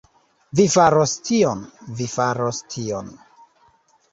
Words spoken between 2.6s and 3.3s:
tion...